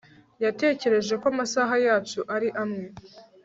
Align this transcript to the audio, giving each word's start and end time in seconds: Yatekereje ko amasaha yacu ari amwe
Yatekereje 0.43 1.13
ko 1.21 1.25
amasaha 1.33 1.75
yacu 1.85 2.19
ari 2.35 2.49
amwe 2.61 2.83